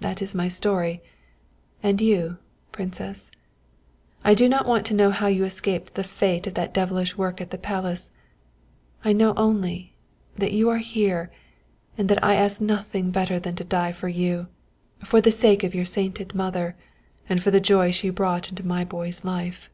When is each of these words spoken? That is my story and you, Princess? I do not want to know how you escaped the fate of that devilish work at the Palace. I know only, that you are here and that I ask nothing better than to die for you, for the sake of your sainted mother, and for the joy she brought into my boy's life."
That 0.00 0.20
is 0.20 0.34
my 0.34 0.48
story 0.48 1.00
and 1.80 2.00
you, 2.00 2.38
Princess? 2.72 3.30
I 4.24 4.34
do 4.34 4.48
not 4.48 4.66
want 4.66 4.84
to 4.86 4.94
know 4.94 5.12
how 5.12 5.28
you 5.28 5.44
escaped 5.44 5.94
the 5.94 6.02
fate 6.02 6.48
of 6.48 6.54
that 6.54 6.74
devilish 6.74 7.16
work 7.16 7.40
at 7.40 7.50
the 7.52 7.56
Palace. 7.58 8.10
I 9.04 9.12
know 9.12 9.32
only, 9.36 9.94
that 10.34 10.50
you 10.52 10.68
are 10.70 10.78
here 10.78 11.30
and 11.96 12.08
that 12.08 12.24
I 12.24 12.34
ask 12.34 12.60
nothing 12.60 13.12
better 13.12 13.38
than 13.38 13.54
to 13.54 13.62
die 13.62 13.92
for 13.92 14.08
you, 14.08 14.48
for 15.04 15.20
the 15.20 15.30
sake 15.30 15.62
of 15.62 15.72
your 15.72 15.84
sainted 15.84 16.34
mother, 16.34 16.74
and 17.28 17.40
for 17.40 17.52
the 17.52 17.60
joy 17.60 17.92
she 17.92 18.10
brought 18.10 18.48
into 18.48 18.66
my 18.66 18.82
boy's 18.84 19.22
life." 19.24 19.70